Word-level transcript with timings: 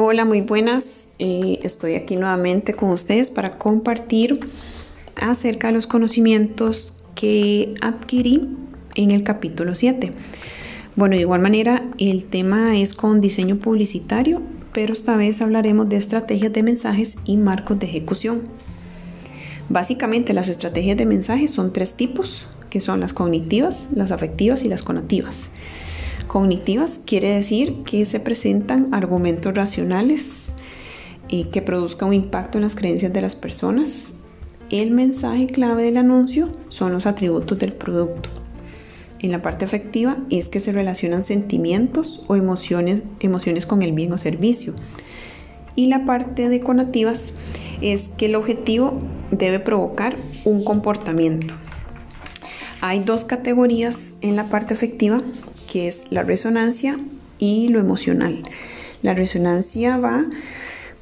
Hola, 0.00 0.24
muy 0.24 0.42
buenas. 0.42 1.08
Eh, 1.18 1.58
estoy 1.64 1.96
aquí 1.96 2.14
nuevamente 2.14 2.72
con 2.72 2.90
ustedes 2.90 3.30
para 3.30 3.58
compartir 3.58 4.38
acerca 5.20 5.66
de 5.66 5.72
los 5.72 5.88
conocimientos 5.88 6.94
que 7.16 7.74
adquirí 7.80 8.48
en 8.94 9.10
el 9.10 9.24
capítulo 9.24 9.74
7. 9.74 10.12
Bueno, 10.94 11.16
de 11.16 11.22
igual 11.22 11.40
manera, 11.40 11.82
el 11.98 12.26
tema 12.26 12.78
es 12.78 12.94
con 12.94 13.20
diseño 13.20 13.56
publicitario, 13.56 14.40
pero 14.72 14.92
esta 14.92 15.16
vez 15.16 15.42
hablaremos 15.42 15.88
de 15.88 15.96
estrategias 15.96 16.52
de 16.52 16.62
mensajes 16.62 17.16
y 17.24 17.36
marcos 17.36 17.80
de 17.80 17.86
ejecución. 17.86 18.42
Básicamente, 19.68 20.32
las 20.32 20.48
estrategias 20.48 20.96
de 20.96 21.06
mensajes 21.06 21.50
son 21.50 21.72
tres 21.72 21.94
tipos, 21.94 22.46
que 22.70 22.80
son 22.80 23.00
las 23.00 23.12
cognitivas, 23.12 23.88
las 23.92 24.12
afectivas 24.12 24.62
y 24.62 24.68
las 24.68 24.84
conativas. 24.84 25.50
Cognitivas 26.28 27.00
quiere 27.06 27.30
decir 27.30 27.78
que 27.84 28.04
se 28.04 28.20
presentan 28.20 28.94
argumentos 28.94 29.54
racionales 29.54 30.52
y 31.26 31.44
que 31.44 31.62
produzcan 31.62 32.08
un 32.08 32.14
impacto 32.14 32.58
en 32.58 32.64
las 32.64 32.74
creencias 32.74 33.14
de 33.14 33.22
las 33.22 33.34
personas. 33.34 34.12
El 34.68 34.90
mensaje 34.90 35.46
clave 35.46 35.84
del 35.84 35.96
anuncio 35.96 36.50
son 36.68 36.92
los 36.92 37.06
atributos 37.06 37.58
del 37.58 37.72
producto. 37.72 38.28
En 39.20 39.32
la 39.32 39.40
parte 39.40 39.64
afectiva 39.64 40.18
es 40.28 40.48
que 40.50 40.60
se 40.60 40.70
relacionan 40.70 41.22
sentimientos 41.22 42.22
o 42.28 42.36
emociones, 42.36 43.02
emociones 43.20 43.64
con 43.64 43.82
el 43.82 43.92
bien 43.92 44.12
o 44.12 44.18
servicio. 44.18 44.74
Y 45.76 45.86
la 45.86 46.04
parte 46.04 46.50
de 46.50 46.60
conativas 46.60 47.32
es 47.80 48.08
que 48.18 48.26
el 48.26 48.34
objetivo 48.34 49.00
debe 49.30 49.60
provocar 49.60 50.18
un 50.44 50.62
comportamiento. 50.62 51.54
Hay 52.82 53.00
dos 53.00 53.24
categorías 53.24 54.12
en 54.20 54.36
la 54.36 54.50
parte 54.50 54.74
afectiva 54.74 55.22
que 55.70 55.88
es 55.88 56.10
la 56.10 56.22
resonancia 56.22 56.98
y 57.38 57.68
lo 57.68 57.78
emocional. 57.78 58.42
La 59.02 59.14
resonancia 59.14 59.96
va 59.96 60.26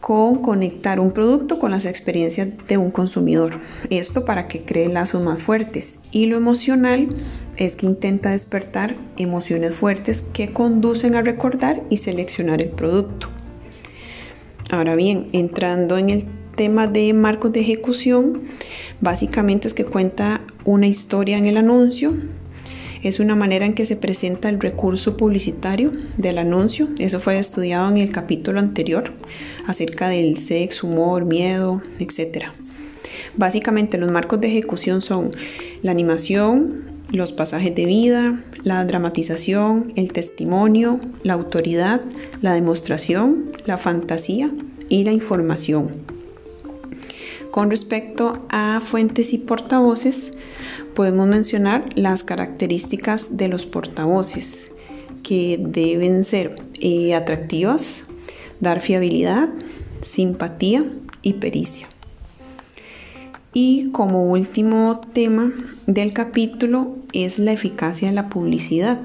con 0.00 0.40
conectar 0.40 0.98
un 0.98 1.12
producto 1.12 1.58
con 1.58 1.70
las 1.70 1.84
experiencias 1.84 2.48
de 2.68 2.78
un 2.78 2.90
consumidor. 2.90 3.58
Esto 3.90 4.24
para 4.24 4.48
que 4.48 4.62
cree 4.62 4.88
lazos 4.88 5.22
más 5.22 5.42
fuertes. 5.42 5.98
Y 6.10 6.26
lo 6.26 6.36
emocional 6.36 7.08
es 7.56 7.76
que 7.76 7.86
intenta 7.86 8.30
despertar 8.30 8.94
emociones 9.18 9.74
fuertes 9.74 10.22
que 10.22 10.52
conducen 10.52 11.14
a 11.14 11.22
recordar 11.22 11.82
y 11.90 11.98
seleccionar 11.98 12.62
el 12.62 12.70
producto. 12.70 13.28
Ahora 14.70 14.94
bien, 14.94 15.28
entrando 15.32 15.98
en 15.98 16.10
el 16.10 16.24
tema 16.56 16.86
de 16.86 17.12
marcos 17.12 17.52
de 17.52 17.60
ejecución, 17.60 18.42
básicamente 19.00 19.68
es 19.68 19.74
que 19.74 19.84
cuenta 19.84 20.40
una 20.64 20.86
historia 20.86 21.36
en 21.36 21.46
el 21.46 21.56
anuncio, 21.56 22.14
es 23.02 23.20
una 23.20 23.34
manera 23.34 23.66
en 23.66 23.74
que 23.74 23.84
se 23.84 23.96
presenta 23.96 24.48
el 24.48 24.60
recurso 24.60 25.16
publicitario 25.16 25.92
del 26.16 26.38
anuncio. 26.38 26.88
Eso 26.98 27.20
fue 27.20 27.38
estudiado 27.38 27.88
en 27.88 27.96
el 27.96 28.10
capítulo 28.10 28.60
anterior 28.60 29.12
acerca 29.66 30.08
del 30.08 30.36
sexo, 30.38 30.86
humor, 30.86 31.24
miedo, 31.24 31.82
etc. 31.98 32.46
Básicamente 33.36 33.98
los 33.98 34.10
marcos 34.10 34.40
de 34.40 34.48
ejecución 34.48 35.02
son 35.02 35.32
la 35.82 35.90
animación, 35.90 36.90
los 37.10 37.32
pasajes 37.32 37.74
de 37.74 37.86
vida, 37.86 38.40
la 38.62 38.84
dramatización, 38.84 39.92
el 39.96 40.12
testimonio, 40.12 41.00
la 41.22 41.34
autoridad, 41.34 42.02
la 42.42 42.54
demostración, 42.54 43.52
la 43.64 43.78
fantasía 43.78 44.50
y 44.88 45.04
la 45.04 45.12
información. 45.12 45.88
Con 47.50 47.70
respecto 47.70 48.46
a 48.48 48.80
fuentes 48.84 49.32
y 49.32 49.38
portavoces, 49.38 50.38
podemos 50.94 51.26
mencionar 51.26 51.88
las 51.96 52.22
características 52.24 53.36
de 53.36 53.48
los 53.48 53.66
portavoces 53.66 54.72
que 55.22 55.58
deben 55.60 56.24
ser 56.24 56.56
eh, 56.80 57.14
atractivas, 57.14 58.06
dar 58.60 58.80
fiabilidad, 58.80 59.48
simpatía 60.02 60.84
y 61.22 61.34
pericia. 61.34 61.86
Y 63.52 63.90
como 63.90 64.30
último 64.30 65.00
tema 65.12 65.52
del 65.86 66.12
capítulo 66.12 66.96
es 67.12 67.38
la 67.38 67.52
eficacia 67.52 68.08
de 68.08 68.14
la 68.14 68.28
publicidad. 68.28 69.00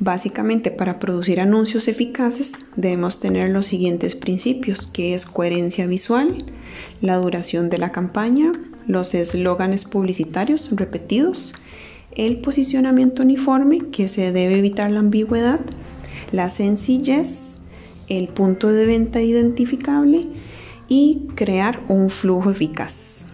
Básicamente 0.00 0.70
para 0.70 0.98
producir 0.98 1.40
anuncios 1.40 1.86
eficaces 1.86 2.54
debemos 2.74 3.20
tener 3.20 3.50
los 3.50 3.66
siguientes 3.66 4.16
principios, 4.16 4.86
que 4.86 5.14
es 5.14 5.26
coherencia 5.26 5.86
visual, 5.86 6.44
la 7.00 7.16
duración 7.16 7.70
de 7.70 7.78
la 7.78 7.92
campaña, 7.92 8.52
los 8.86 9.14
eslóganes 9.14 9.84
publicitarios 9.84 10.70
repetidos, 10.72 11.54
el 12.12 12.40
posicionamiento 12.40 13.22
uniforme, 13.22 13.90
que 13.92 14.08
se 14.08 14.32
debe 14.32 14.58
evitar 14.58 14.90
la 14.90 15.00
ambigüedad, 15.00 15.60
la 16.32 16.50
sencillez, 16.50 17.56
el 18.08 18.28
punto 18.28 18.68
de 18.68 18.86
venta 18.86 19.22
identificable 19.22 20.26
y 20.88 21.28
crear 21.36 21.80
un 21.88 22.10
flujo 22.10 22.50
eficaz. 22.50 23.24